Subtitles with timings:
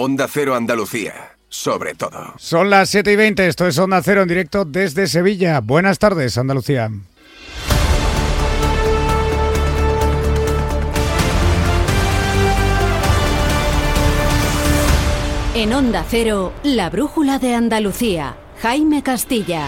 [0.00, 2.34] Onda Cero Andalucía, sobre todo.
[2.38, 5.60] Son las 7 y 20, esto es Onda Cero en directo desde Sevilla.
[5.60, 6.88] Buenas tardes, Andalucía.
[15.56, 18.36] En Onda Cero, la brújula de Andalucía.
[18.62, 19.66] Jaime Castilla.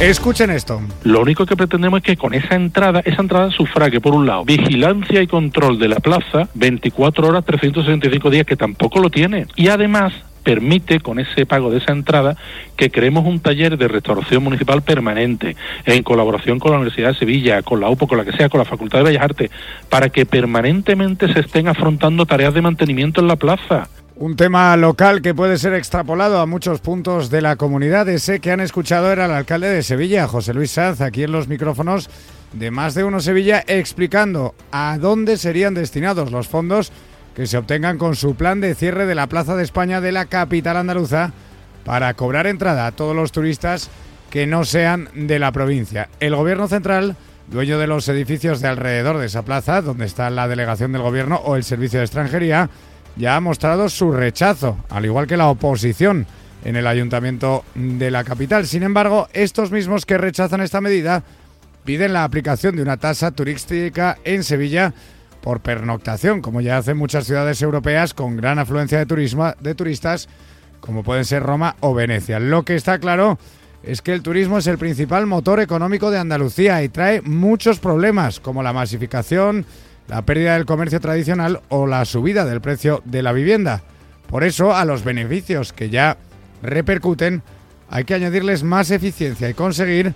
[0.00, 0.80] Escuchen esto.
[1.02, 4.44] Lo único que pretendemos es que con esa entrada, esa entrada sufrague, por un lado,
[4.44, 9.46] vigilancia y control de la plaza 24 horas, 365 días, que tampoco lo tiene.
[9.56, 10.12] Y además
[10.44, 12.36] permite, con ese pago de esa entrada,
[12.76, 17.62] que creemos un taller de restauración municipal permanente, en colaboración con la Universidad de Sevilla,
[17.62, 19.50] con la UPO, con la que sea, con la Facultad de Bellas Artes,
[19.90, 23.88] para que permanentemente se estén afrontando tareas de mantenimiento en la plaza.
[24.20, 28.08] Un tema local que puede ser extrapolado a muchos puntos de la comunidad.
[28.08, 31.46] Ese que han escuchado era el alcalde de Sevilla, José Luis Sanz, aquí en los
[31.46, 32.10] micrófonos
[32.52, 36.90] de Más de Uno Sevilla, explicando a dónde serían destinados los fondos
[37.36, 40.26] que se obtengan con su plan de cierre de la Plaza de España de la
[40.26, 41.30] capital andaluza
[41.84, 43.88] para cobrar entrada a todos los turistas
[44.30, 46.08] que no sean de la provincia.
[46.18, 47.14] El gobierno central,
[47.46, 51.36] dueño de los edificios de alrededor de esa plaza, donde está la delegación del gobierno
[51.36, 52.68] o el servicio de extranjería,
[53.18, 56.26] ya ha mostrado su rechazo, al igual que la oposición
[56.64, 58.66] en el ayuntamiento de la capital.
[58.66, 61.22] Sin embargo, estos mismos que rechazan esta medida
[61.84, 64.92] piden la aplicación de una tasa turística en Sevilla
[65.40, 70.28] por pernoctación, como ya hacen muchas ciudades europeas con gran afluencia de, turismo, de turistas,
[70.80, 72.38] como pueden ser Roma o Venecia.
[72.38, 73.38] Lo que está claro
[73.82, 78.40] es que el turismo es el principal motor económico de Andalucía y trae muchos problemas,
[78.40, 79.64] como la masificación,
[80.08, 83.82] la pérdida del comercio tradicional o la subida del precio de la vivienda.
[84.28, 86.16] Por eso, a los beneficios que ya
[86.62, 87.42] repercuten,
[87.90, 90.14] hay que añadirles más eficiencia y conseguir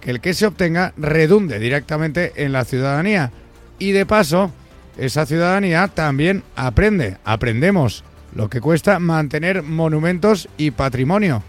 [0.00, 3.32] que el que se obtenga redunde directamente en la ciudadanía.
[3.78, 4.50] Y de paso,
[4.96, 11.42] esa ciudadanía también aprende, aprendemos lo que cuesta mantener monumentos y patrimonio.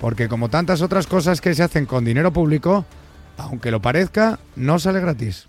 [0.00, 2.84] Porque como tantas otras cosas que se hacen con dinero público,
[3.38, 5.48] aunque lo parezca, no sale gratis.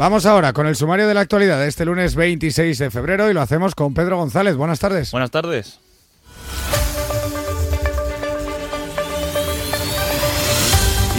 [0.00, 3.34] Vamos ahora con el sumario de la actualidad de este lunes 26 de febrero y
[3.34, 4.56] lo hacemos con Pedro González.
[4.56, 5.10] Buenas tardes.
[5.10, 5.78] Buenas tardes.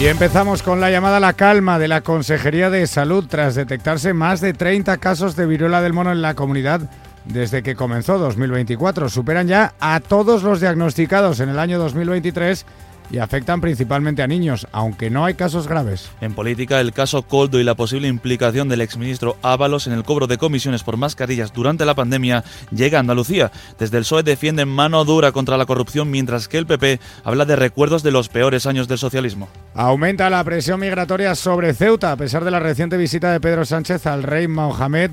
[0.00, 4.14] Y empezamos con la llamada a la calma de la Consejería de Salud tras detectarse
[4.14, 6.80] más de 30 casos de viruela del mono en la comunidad
[7.24, 9.08] desde que comenzó 2024.
[9.10, 12.66] Superan ya a todos los diagnosticados en el año 2023
[13.10, 16.10] y afectan principalmente a niños, aunque no hay casos graves.
[16.20, 20.26] En política, el caso Coldo y la posible implicación del exministro Ábalos en el cobro
[20.26, 23.50] de comisiones por mascarillas durante la pandemia llega a Andalucía.
[23.78, 27.56] Desde el PSOE defienden mano dura contra la corrupción, mientras que el PP habla de
[27.56, 29.48] recuerdos de los peores años del socialismo.
[29.74, 34.06] Aumenta la presión migratoria sobre Ceuta, a pesar de la reciente visita de Pedro Sánchez
[34.06, 35.12] al rey Mohamed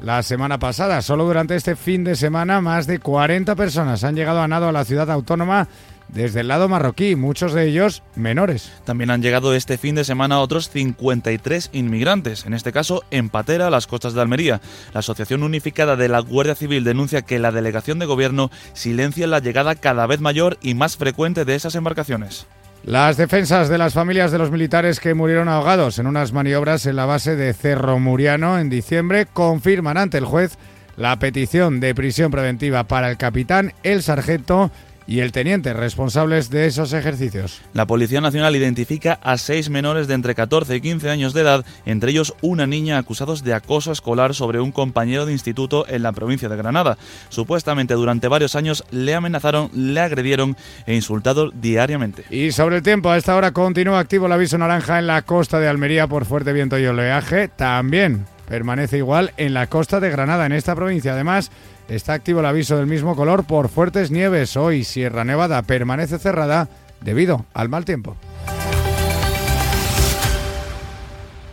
[0.00, 1.02] la semana pasada.
[1.02, 4.72] Solo durante este fin de semana, más de 40 personas han llegado a nado a
[4.72, 5.68] la ciudad autónoma
[6.08, 8.72] desde el lado marroquí, muchos de ellos menores.
[8.84, 13.66] También han llegado este fin de semana otros 53 inmigrantes, en este caso en Patera,
[13.66, 14.60] a las costas de Almería.
[14.92, 19.40] La Asociación Unificada de la Guardia Civil denuncia que la delegación de gobierno silencia la
[19.40, 22.46] llegada cada vez mayor y más frecuente de esas embarcaciones.
[22.84, 26.94] Las defensas de las familias de los militares que murieron ahogados en unas maniobras en
[26.94, 30.56] la base de Cerro Muriano en diciembre confirman ante el juez
[30.96, 34.70] la petición de prisión preventiva para el capitán, el sargento
[35.06, 37.62] y el teniente responsables de esos ejercicios.
[37.72, 41.64] La Policía Nacional identifica a seis menores de entre 14 y 15 años de edad,
[41.84, 46.12] entre ellos una niña acusados de acoso escolar sobre un compañero de instituto en la
[46.12, 46.98] provincia de Granada.
[47.28, 50.56] Supuestamente durante varios años le amenazaron, le agredieron
[50.86, 52.24] e insultado diariamente.
[52.30, 55.60] Y sobre el tiempo, a esta hora continúa activo el aviso naranja en la costa
[55.60, 57.48] de Almería por fuerte viento y oleaje.
[57.48, 61.12] También permanece igual en la costa de Granada, en esta provincia.
[61.12, 61.50] Además,
[61.88, 64.56] Está activo el aviso del mismo color por fuertes nieves.
[64.56, 66.68] Hoy Sierra Nevada permanece cerrada
[67.00, 68.16] debido al mal tiempo.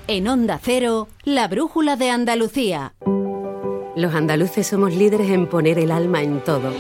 [0.08, 2.94] En Onda Cero, la brújula de Andalucía.
[3.96, 6.74] Los andaluces somos líderes en poner el alma en todo.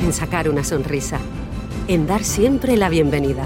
[0.00, 1.18] En sacar una sonrisa.
[1.88, 3.44] En dar siempre la bienvenida.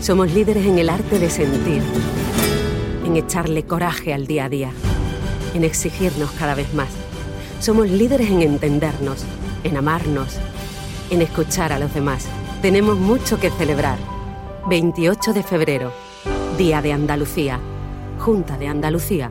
[0.00, 1.82] Somos líderes en el arte de sentir.
[3.04, 4.70] En echarle coraje al día a día.
[5.54, 7.05] En exigirnos cada vez más
[7.60, 9.24] somos líderes en entendernos,
[9.64, 10.38] en amarnos,
[11.10, 12.26] en escuchar a los demás.
[12.62, 13.98] Tenemos mucho que celebrar.
[14.68, 15.92] 28 de febrero,
[16.58, 17.60] Día de Andalucía,
[18.18, 19.30] Junta de Andalucía.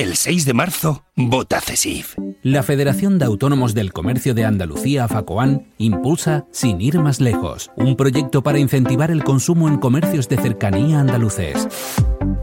[0.00, 2.16] El 6 de marzo, vota CESIF.
[2.42, 7.96] La Federación de Autónomos del Comercio de Andalucía, FACOAN, impulsa Sin ir más lejos, un
[7.96, 11.68] proyecto para incentivar el consumo en comercios de cercanía andaluces.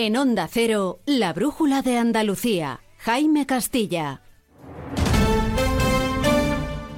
[0.00, 2.78] En Onda Cero, la brújula de Andalucía.
[2.98, 4.22] Jaime Castilla.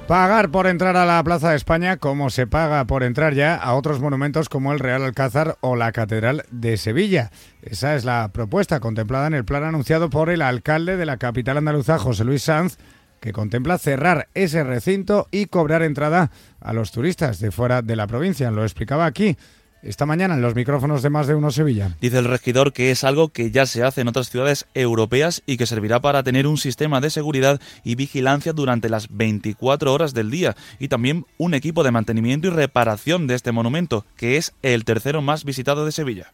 [0.07, 3.73] Pagar por entrar a la Plaza de España como se paga por entrar ya a
[3.73, 7.31] otros monumentos como el Real Alcázar o la Catedral de Sevilla.
[7.63, 11.57] Esa es la propuesta contemplada en el plan anunciado por el alcalde de la capital
[11.57, 12.77] andaluza, José Luis Sanz,
[13.19, 18.05] que contempla cerrar ese recinto y cobrar entrada a los turistas de fuera de la
[18.05, 18.51] provincia.
[18.51, 19.37] Lo explicaba aquí
[19.83, 21.95] esta mañana en los micrófonos de Más de Uno Sevilla.
[22.01, 25.57] Dice el regidor que es algo que ya se hace en otras ciudades europeas y
[25.57, 30.31] que servirá para tener un sistema de seguridad y vigilancia durante las 24 horas del
[30.31, 34.85] día y también un equipo de mantenimiento y reparación de este monumento, que es el
[34.85, 36.33] tercero más visitado de Sevilla.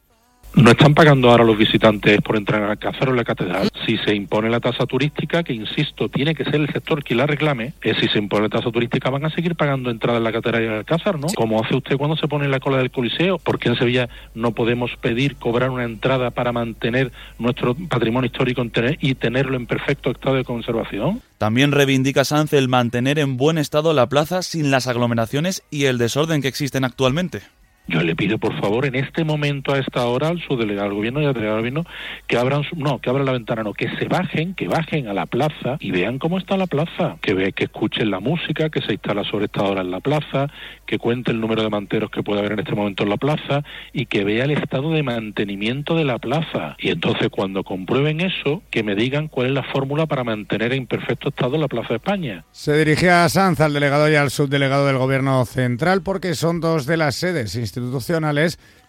[0.55, 3.69] No están pagando ahora los visitantes por entrar al Alcázar o la Catedral.
[3.85, 7.27] Si se impone la tasa turística, que insisto, tiene que ser el sector que la
[7.27, 10.31] reclame, eh, si se impone la tasa turística van a seguir pagando entrada en la
[10.31, 11.27] Catedral y el Alcázar, ¿no?
[11.35, 13.37] Como hace usted cuando se pone en la cola del Coliseo.
[13.37, 18.63] ¿Por qué en Sevilla no podemos pedir cobrar una entrada para mantener nuestro patrimonio histórico
[18.99, 21.21] y tenerlo en perfecto estado de conservación?
[21.37, 25.97] También reivindica Sanz el mantener en buen estado la plaza sin las aglomeraciones y el
[25.97, 27.41] desorden que existen actualmente.
[27.87, 31.21] Yo le pido, por favor, en este momento, a esta hora, al subdelegado del gobierno
[31.21, 31.89] y al delegado del gobierno,
[32.27, 35.25] que abran, no, que abran la ventana, no, que se bajen, que bajen a la
[35.25, 38.93] plaza y vean cómo está la plaza, que ve, que escuchen la música que se
[38.93, 40.47] instala sobre esta hora en la plaza,
[40.85, 43.63] que cuente el número de manteros que puede haber en este momento en la plaza
[43.93, 46.75] y que vea el estado de mantenimiento de la plaza.
[46.79, 50.87] Y entonces, cuando comprueben eso, que me digan cuál es la fórmula para mantener en
[50.87, 52.45] perfecto estado la Plaza de España.
[52.51, 56.85] Se dirigía a Sanz, al delegado y al subdelegado del gobierno central, porque son dos
[56.85, 57.55] de las sedes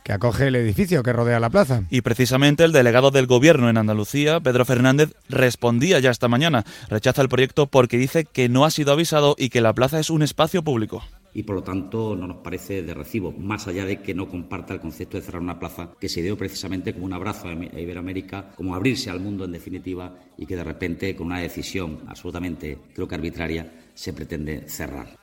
[0.05, 1.83] que acoge el edificio que rodea la plaza.
[1.91, 6.65] Y precisamente el delegado del Gobierno en Andalucía, Pedro Fernández, respondía ya esta mañana.
[6.89, 10.11] Rechaza el proyecto porque dice que no ha sido avisado y que la plaza es
[10.11, 11.03] un espacio público
[11.35, 14.75] y por lo tanto no nos parece de recibo, más allá de que no comparta
[14.75, 18.51] el concepto de cerrar una plaza que se dio precisamente como un abrazo a Iberoamérica,
[18.57, 23.07] como abrirse al mundo en definitiva y que de repente con una decisión absolutamente creo
[23.07, 25.18] que arbitraria se pretende cerrar.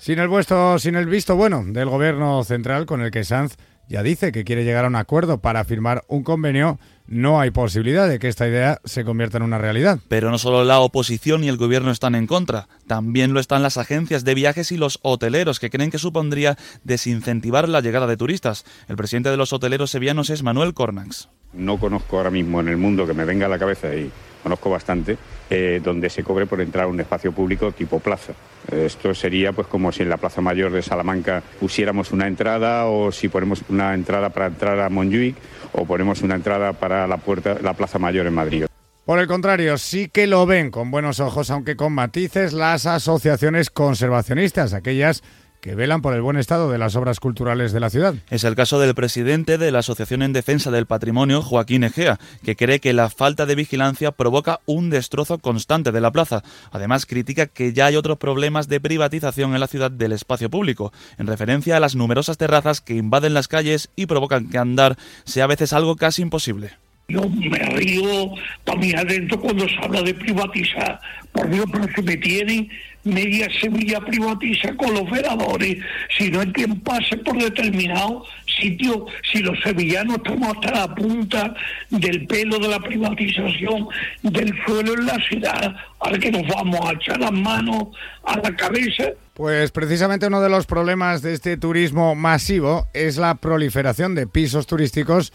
[0.00, 4.02] Sin el, vuestro, sin el visto bueno del gobierno central con el que Sanz ya
[4.02, 8.18] dice que quiere llegar a un acuerdo para firmar un convenio, no hay posibilidad de
[8.18, 9.98] que esta idea se convierta en una realidad.
[10.08, 13.76] Pero no solo la oposición y el gobierno están en contra, también lo están las
[13.76, 18.64] agencias de viajes y los hoteleros que creen que supondría desincentivar la llegada de turistas.
[18.88, 21.28] El presidente de los hoteleros sevillanos es Manuel Cornax.
[21.52, 24.10] No conozco ahora mismo en el mundo que me venga a la cabeza y
[24.42, 25.16] conozco bastante,
[25.48, 28.32] eh, donde se cobre por entrar a un espacio público tipo plaza.
[28.70, 33.10] Esto sería pues como si en la Plaza Mayor de Salamanca pusiéramos una entrada o
[33.10, 35.36] si ponemos una entrada para entrar a Montjuic
[35.72, 38.66] o ponemos una entrada para la puerta la Plaza Mayor en Madrid.
[39.04, 43.70] Por el contrario, sí que lo ven con buenos ojos, aunque con matices, las asociaciones
[43.70, 45.24] conservacionistas, aquellas
[45.60, 48.14] que velan por el buen estado de las obras culturales de la ciudad.
[48.30, 52.56] Es el caso del presidente de la Asociación en Defensa del Patrimonio, Joaquín Egea, que
[52.56, 56.42] cree que la falta de vigilancia provoca un destrozo constante de la plaza.
[56.70, 60.92] Además, critica que ya hay otros problemas de privatización en la ciudad del espacio público,
[61.18, 65.44] en referencia a las numerosas terrazas que invaden las calles y provocan que andar sea
[65.44, 66.72] a veces algo casi imposible.
[67.08, 68.30] Yo me río
[68.62, 71.00] también adentro cuando se habla de privatizar.
[71.32, 72.68] Por Dios, pero se me tienen
[73.04, 75.78] media Sevilla privatiza con los veladores.
[76.16, 78.24] Si no hay quien pase por determinado
[78.60, 81.54] sitio, si los sevillanos estamos hasta la punta
[81.90, 83.88] del pelo de la privatización
[84.22, 87.88] del suelo en la ciudad, ahora que nos vamos a echar las manos
[88.24, 89.04] a la cabeza.
[89.34, 94.66] Pues precisamente uno de los problemas de este turismo masivo es la proliferación de pisos
[94.66, 95.32] turísticos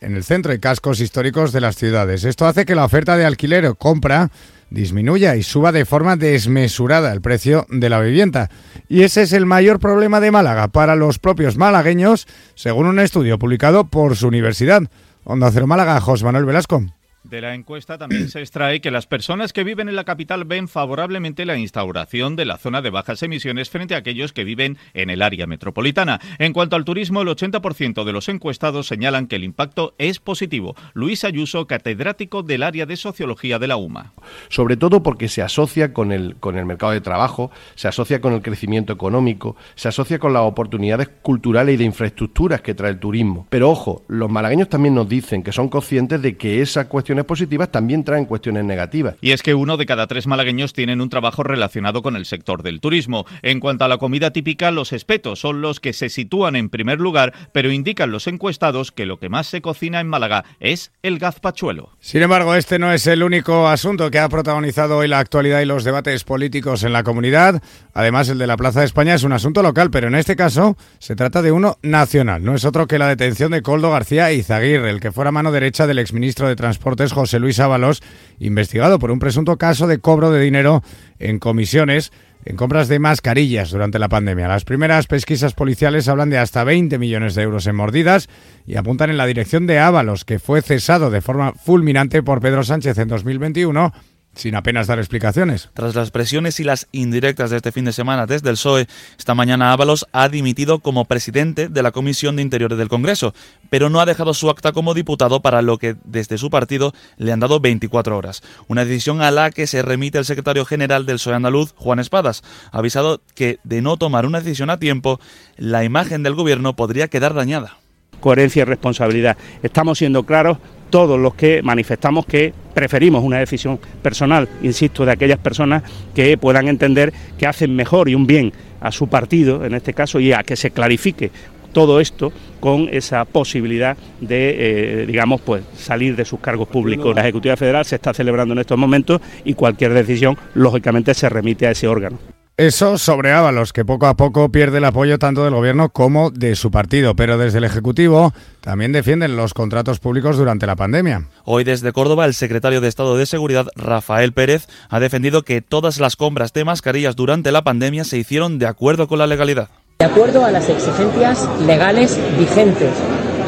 [0.00, 2.24] en el centro y cascos históricos de las ciudades.
[2.24, 4.30] Esto hace que la oferta de alquiler o compra
[4.70, 8.50] disminuya y suba de forma desmesurada el precio de la vivienda.
[8.88, 13.38] Y ese es el mayor problema de Málaga para los propios malagueños, según un estudio
[13.38, 14.82] publicado por su universidad.
[15.24, 16.97] Onda Cero Málaga, José Manuel Velasco.
[17.24, 20.68] De la encuesta también se extrae que las personas que viven en la capital ven
[20.68, 25.10] favorablemente la instauración de la zona de bajas emisiones frente a aquellos que viven en
[25.10, 26.20] el área metropolitana.
[26.38, 30.76] En cuanto al turismo, el 80% de los encuestados señalan que el impacto es positivo.
[30.94, 34.12] Luis Ayuso, catedrático del área de sociología de la UMA.
[34.48, 38.32] Sobre todo porque se asocia con el, con el mercado de trabajo, se asocia con
[38.32, 43.00] el crecimiento económico, se asocia con las oportunidades culturales y de infraestructuras que trae el
[43.00, 43.46] turismo.
[43.50, 47.70] Pero ojo, los malagueños también nos dicen que son conscientes de que esa cuestión positivas
[47.70, 49.16] también traen cuestiones negativas.
[49.20, 52.62] Y es que uno de cada tres malagueños tienen un trabajo relacionado con el sector
[52.62, 53.26] del turismo.
[53.42, 57.00] En cuanto a la comida típica, los espetos son los que se sitúan en primer
[57.00, 61.18] lugar, pero indican los encuestados que lo que más se cocina en Málaga es el
[61.18, 61.90] gazpachuelo.
[62.00, 65.66] Sin embargo, este no es el único asunto que ha protagonizado hoy la actualidad y
[65.66, 67.62] los debates políticos en la comunidad.
[67.94, 70.76] Además, el de la Plaza de España es un asunto local, pero en este caso
[70.98, 72.44] se trata de uno nacional.
[72.44, 75.86] No es otro que la detención de Coldo García Izaguirre, el que fuera mano derecha
[75.86, 76.56] del exministro de
[76.98, 78.02] Transportes José Luis Ábalos,
[78.40, 80.82] investigado por un presunto caso de cobro de dinero
[81.20, 82.10] en comisiones
[82.44, 84.48] en compras de mascarillas durante la pandemia.
[84.48, 88.28] Las primeras pesquisas policiales hablan de hasta 20 millones de euros en mordidas
[88.66, 92.64] y apuntan en la dirección de Ábalos, que fue cesado de forma fulminante por Pedro
[92.64, 93.92] Sánchez en 2021
[94.38, 95.68] sin apenas dar explicaciones.
[95.74, 98.86] Tras las presiones y las indirectas de este fin de semana desde el PSOE,
[99.18, 103.34] esta mañana Ábalos ha dimitido como presidente de la Comisión de Interiores del Congreso,
[103.68, 107.32] pero no ha dejado su acta como diputado para lo que desde su partido le
[107.32, 108.42] han dado 24 horas.
[108.68, 112.42] Una decisión a la que se remite el secretario general del PSOE andaluz, Juan Espadas,
[112.70, 115.20] ha avisado que de no tomar una decisión a tiempo,
[115.56, 117.78] la imagen del gobierno podría quedar dañada
[118.20, 119.36] coherencia y responsabilidad.
[119.62, 120.58] Estamos siendo claros
[120.90, 125.82] todos los que manifestamos que preferimos una decisión personal, insisto, de aquellas personas
[126.14, 130.20] que puedan entender que hacen mejor y un bien a su partido, en este caso,
[130.20, 131.30] y a que se clarifique
[131.72, 137.14] todo esto con esa posibilidad de, eh, digamos, pues salir de sus cargos públicos.
[137.14, 141.66] La Ejecutiva Federal se está celebrando en estos momentos y cualquier decisión, lógicamente, se remite
[141.66, 142.37] a ese órgano.
[142.58, 146.56] Eso sobre Ábalos, que poco a poco pierde el apoyo tanto del gobierno como de
[146.56, 151.28] su partido, pero desde el Ejecutivo también defienden los contratos públicos durante la pandemia.
[151.44, 156.00] Hoy desde Córdoba, el secretario de Estado de Seguridad, Rafael Pérez, ha defendido que todas
[156.00, 159.68] las compras de mascarillas durante la pandemia se hicieron de acuerdo con la legalidad.
[160.00, 162.90] De acuerdo a las exigencias legales vigentes.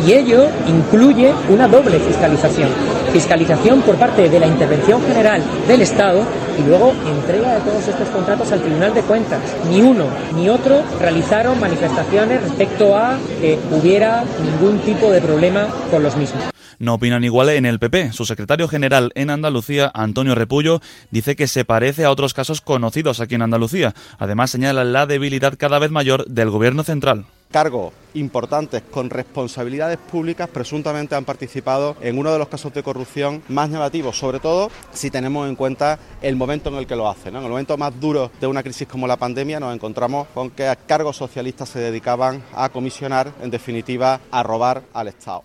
[0.07, 2.69] Y ello incluye una doble fiscalización.
[3.13, 6.25] Fiscalización por parte de la Intervención General del Estado
[6.61, 9.41] y luego entrega de todos estos contratos al Tribunal de Cuentas.
[9.69, 16.03] Ni uno ni otro realizaron manifestaciones respecto a que hubiera ningún tipo de problema con
[16.03, 16.45] los mismos.
[16.79, 18.13] No opinan igual en el PP.
[18.13, 23.21] Su secretario general en Andalucía, Antonio Repullo, dice que se parece a otros casos conocidos
[23.21, 23.95] aquí en Andalucía.
[24.19, 30.49] Además, señala la debilidad cada vez mayor del gobierno central cargos importantes con responsabilidades públicas
[30.49, 35.11] presuntamente han participado en uno de los casos de corrupción más llamativos, sobre todo si
[35.11, 37.37] tenemos en cuenta el momento en el que lo hacen.
[37.37, 40.73] En el momento más duro de una crisis como la pandemia nos encontramos con que
[40.87, 45.45] cargos socialistas se dedicaban a comisionar, en definitiva, a robar al Estado.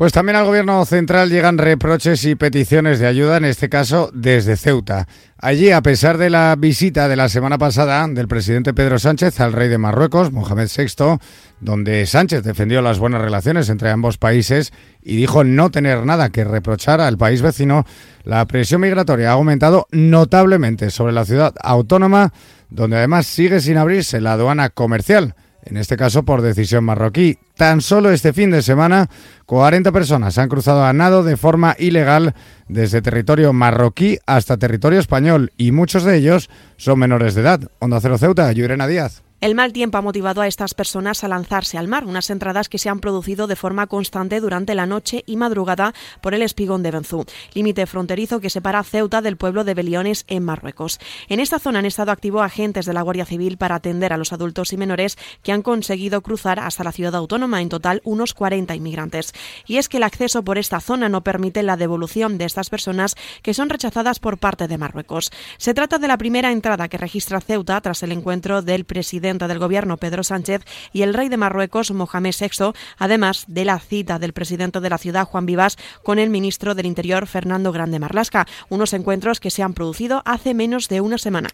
[0.00, 4.56] Pues también al gobierno central llegan reproches y peticiones de ayuda, en este caso desde
[4.56, 5.06] Ceuta.
[5.36, 9.52] Allí, a pesar de la visita de la semana pasada del presidente Pedro Sánchez al
[9.52, 11.18] rey de Marruecos, Mohamed VI,
[11.60, 16.44] donde Sánchez defendió las buenas relaciones entre ambos países y dijo no tener nada que
[16.44, 17.84] reprochar al país vecino,
[18.24, 22.32] la presión migratoria ha aumentado notablemente sobre la ciudad autónoma,
[22.70, 27.38] donde además sigue sin abrirse la aduana comercial en este caso por decisión marroquí.
[27.56, 29.08] Tan solo este fin de semana,
[29.46, 32.34] 40 personas han cruzado a nado de forma ilegal
[32.68, 37.60] desde territorio marroquí hasta territorio español y muchos de ellos son menores de edad.
[37.78, 39.22] Onda Cero Ceuta, Yurena Díaz.
[39.40, 42.76] El mal tiempo ha motivado a estas personas a lanzarse al mar, unas entradas que
[42.76, 46.90] se han producido de forma constante durante la noche y madrugada por el espigón de
[46.90, 51.00] Benzú, límite fronterizo que separa Ceuta del pueblo de Beliones en Marruecos.
[51.30, 54.34] En esta zona han estado activos agentes de la Guardia Civil para atender a los
[54.34, 58.74] adultos y menores que han conseguido cruzar hasta la ciudad autónoma, en total unos 40
[58.74, 59.32] inmigrantes.
[59.66, 63.16] Y es que el acceso por esta zona no permite la devolución de estas personas
[63.40, 65.32] que son rechazadas por parte de Marruecos.
[65.56, 69.58] Se trata de la primera entrada que registra Ceuta tras el encuentro del presidente del
[69.58, 74.32] Gobierno, Pedro Sánchez, y el rey de Marruecos, Mohamed VI, además de la cita del
[74.32, 78.92] presidente de la ciudad, Juan Vivas, con el ministro del Interior, Fernando Grande Marlasca, unos
[78.92, 81.48] encuentros que se han producido hace menos de una semana.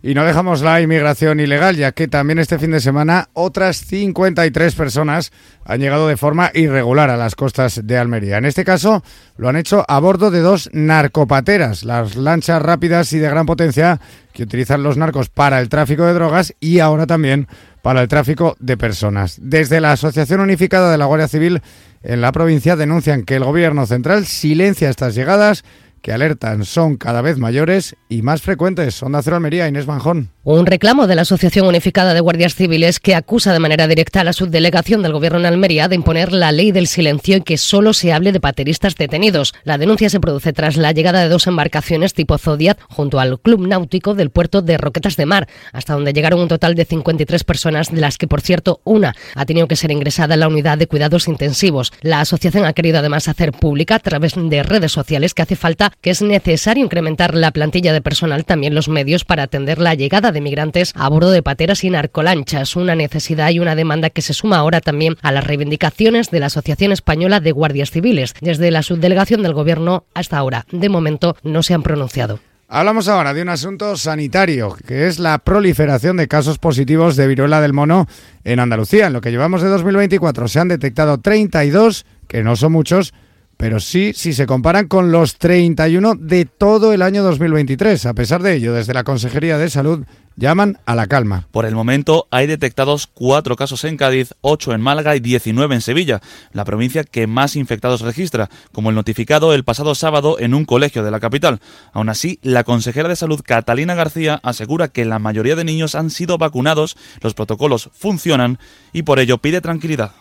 [0.00, 4.74] Y no dejamos la inmigración ilegal, ya que también este fin de semana otras 53
[4.76, 5.32] personas
[5.64, 8.38] han llegado de forma irregular a las costas de Almería.
[8.38, 9.02] En este caso
[9.36, 14.00] lo han hecho a bordo de dos narcopateras, las lanchas rápidas y de gran potencia
[14.32, 17.48] que utilizan los narcos para el tráfico de drogas y ahora también
[17.82, 19.38] para el tráfico de personas.
[19.42, 21.60] Desde la Asociación Unificada de la Guardia Civil
[22.04, 25.64] en la provincia denuncian que el gobierno central silencia estas llegadas
[26.02, 29.02] que alertan son cada vez mayores y más frecuentes.
[29.02, 30.30] Onda Cero Almería, Inés Manjón.
[30.44, 34.24] Un reclamo de la Asociación Unificada de Guardias Civiles que acusa de manera directa a
[34.24, 37.92] la subdelegación del Gobierno en Almería de imponer la ley del silencio y que solo
[37.92, 39.52] se hable de pateristas detenidos.
[39.64, 43.66] La denuncia se produce tras la llegada de dos embarcaciones tipo Zodiac junto al Club
[43.66, 47.90] Náutico del puerto de Roquetas de Mar, hasta donde llegaron un total de 53 personas,
[47.90, 50.86] de las que, por cierto, una ha tenido que ser ingresada en la unidad de
[50.86, 51.92] cuidados intensivos.
[52.00, 55.87] La asociación ha querido además hacer pública a través de redes sociales que hace falta
[56.00, 60.32] que es necesario incrementar la plantilla de personal, también los medios, para atender la llegada
[60.32, 64.34] de migrantes a bordo de pateras y narcolanchas, una necesidad y una demanda que se
[64.34, 68.34] suma ahora también a las reivindicaciones de la Asociación Española de Guardias Civiles.
[68.40, 72.40] Desde la subdelegación del Gobierno hasta ahora, de momento, no se han pronunciado.
[72.70, 77.62] Hablamos ahora de un asunto sanitario, que es la proliferación de casos positivos de viruela
[77.62, 78.06] del mono
[78.44, 79.06] en Andalucía.
[79.06, 83.14] En lo que llevamos de 2024 se han detectado 32, que no son muchos,
[83.58, 88.06] pero sí si se comparan con los 31 de todo el año 2023.
[88.06, 91.48] A pesar de ello, desde la Consejería de Salud llaman a la calma.
[91.50, 95.80] Por el momento hay detectados cuatro casos en Cádiz, ocho en Málaga y 19 en
[95.80, 96.20] Sevilla,
[96.52, 101.02] la provincia que más infectados registra, como el notificado el pasado sábado en un colegio
[101.02, 101.58] de la capital.
[101.92, 106.10] Aún así, la consejera de salud Catalina García asegura que la mayoría de niños han
[106.10, 108.60] sido vacunados, los protocolos funcionan
[108.92, 110.12] y por ello pide tranquilidad.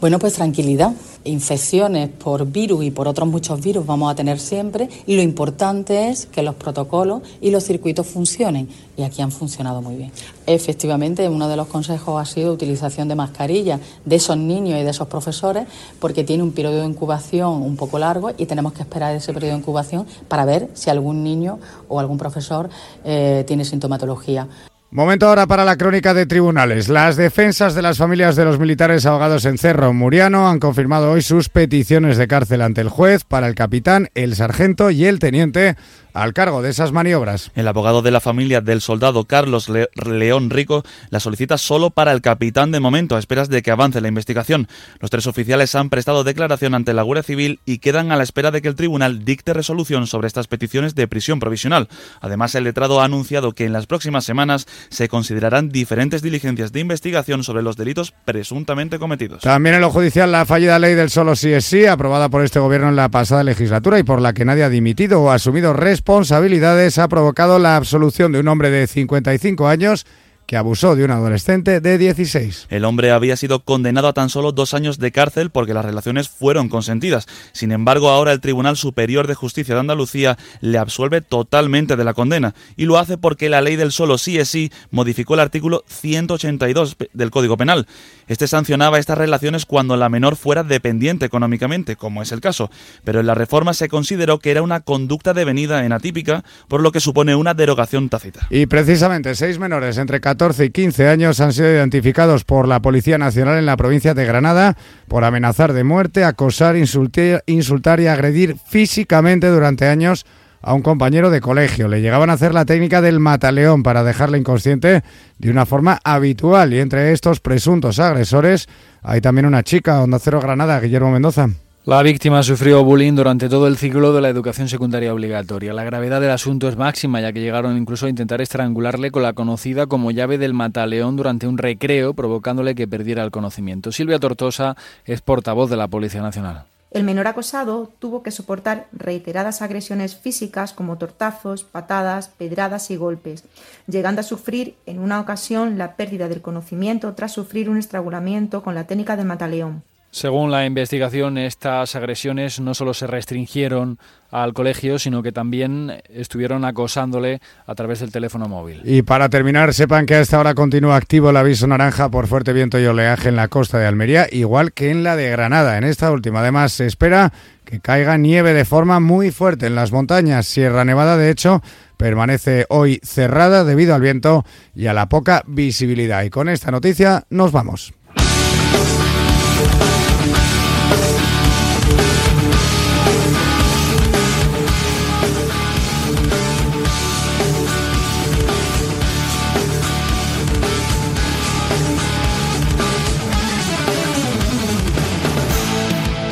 [0.00, 0.92] Bueno, pues tranquilidad.
[1.24, 6.08] Infecciones por virus y por otros muchos virus vamos a tener siempre y lo importante
[6.08, 10.12] es que los protocolos y los circuitos funcionen y aquí han funcionado muy bien.
[10.46, 14.90] Efectivamente, uno de los consejos ha sido utilización de mascarillas de esos niños y de
[14.90, 15.66] esos profesores
[15.98, 19.54] porque tiene un periodo de incubación un poco largo y tenemos que esperar ese periodo
[19.54, 22.70] de incubación para ver si algún niño o algún profesor
[23.04, 24.46] eh, tiene sintomatología.
[24.90, 26.88] Momento ahora para la crónica de tribunales.
[26.88, 31.20] Las defensas de las familias de los militares ahogados en Cerro Muriano han confirmado hoy
[31.20, 35.76] sus peticiones de cárcel ante el juez para el capitán, el sargento y el teniente
[36.12, 37.50] al cargo de esas maniobras.
[37.54, 42.20] El abogado de la familia del soldado Carlos León Rico la solicita solo para el
[42.20, 44.68] capitán de momento, a esperas de que avance la investigación.
[45.00, 48.50] Los tres oficiales han prestado declaración ante la Guardia Civil y quedan a la espera
[48.50, 51.88] de que el tribunal dicte resolución sobre estas peticiones de prisión provisional.
[52.20, 56.80] Además, el letrado ha anunciado que en las próximas semanas se considerarán diferentes diligencias de
[56.80, 59.42] investigación sobre los delitos presuntamente cometidos.
[59.42, 62.58] También en lo judicial, la fallida ley del solo sí es sí, aprobada por este
[62.58, 65.97] gobierno en la pasada legislatura y por la que nadie ha dimitido o asumido responsabilidad
[65.98, 70.06] responsabilidades ha provocado la absolución de un hombre de 55 años
[70.48, 72.68] que abusó de un adolescente de 16.
[72.70, 76.30] El hombre había sido condenado a tan solo dos años de cárcel porque las relaciones
[76.30, 77.26] fueron consentidas.
[77.52, 82.14] Sin embargo, ahora el Tribunal Superior de Justicia de Andalucía le absuelve totalmente de la
[82.14, 85.84] condena y lo hace porque la ley del solo sí es sí modificó el artículo
[85.86, 87.86] 182 del Código Penal.
[88.26, 92.70] Este sancionaba estas relaciones cuando la menor fuera dependiente económicamente, como es el caso,
[93.04, 96.90] pero en la reforma se consideró que era una conducta devenida en atípica, por lo
[96.90, 98.46] que supone una derogación tácita.
[98.48, 103.18] Y precisamente seis menores entre 14 y 15 años han sido identificados por la Policía
[103.18, 104.76] Nacional en la provincia de Granada
[105.08, 110.26] por amenazar de muerte, acosar, insultar, y agredir físicamente durante años
[110.62, 111.88] a un compañero de colegio.
[111.88, 115.02] Le llegaban a hacer la técnica del mataleón para dejarle inconsciente
[115.38, 116.72] de una forma habitual.
[116.72, 118.68] Y entre estos presuntos agresores
[119.02, 121.48] hay también una chica, Onda Cero Granada, Guillermo Mendoza.
[121.88, 125.72] La víctima sufrió bullying durante todo el ciclo de la educación secundaria obligatoria.
[125.72, 129.32] La gravedad del asunto es máxima, ya que llegaron incluso a intentar estrangularle con la
[129.32, 133.90] conocida como llave del mataleón durante un recreo, provocándole que perdiera el conocimiento.
[133.90, 136.66] Silvia Tortosa es portavoz de la Policía Nacional.
[136.90, 143.44] El menor acosado tuvo que soportar reiteradas agresiones físicas como tortazos, patadas, pedradas y golpes,
[143.86, 148.74] llegando a sufrir en una ocasión la pérdida del conocimiento tras sufrir un estrangulamiento con
[148.74, 149.82] la técnica del mataleón.
[150.10, 153.98] Según la investigación, estas agresiones no solo se restringieron
[154.30, 158.80] al colegio, sino que también estuvieron acosándole a través del teléfono móvil.
[158.84, 162.54] Y para terminar, sepan que a esta hora continúa activo el aviso naranja por fuerte
[162.54, 165.76] viento y oleaje en la costa de Almería, igual que en la de Granada.
[165.76, 167.32] En esta última, además, se espera
[167.66, 170.46] que caiga nieve de forma muy fuerte en las montañas.
[170.46, 171.62] Sierra Nevada, de hecho,
[171.98, 176.22] permanece hoy cerrada debido al viento y a la poca visibilidad.
[176.22, 177.92] Y con esta noticia nos vamos.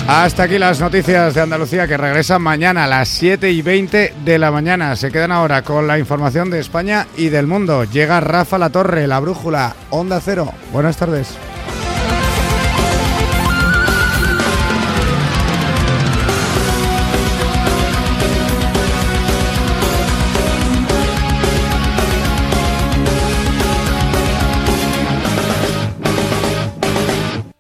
[0.09, 4.39] Hasta aquí las noticias de Andalucía que regresan mañana a las 7 y 20 de
[4.39, 4.95] la mañana.
[4.95, 7.83] Se quedan ahora con la información de España y del mundo.
[7.83, 10.53] Llega Rafa La Torre, la brújula, Onda Cero.
[10.73, 11.37] Buenas tardes.